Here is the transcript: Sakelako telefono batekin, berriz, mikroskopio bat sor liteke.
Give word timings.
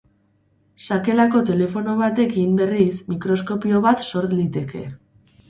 Sakelako 0.85 1.41
telefono 1.49 1.95
batekin, 1.99 2.57
berriz, 2.63 2.89
mikroskopio 3.13 3.83
bat 3.87 4.03
sor 4.09 4.29
liteke. 4.41 4.85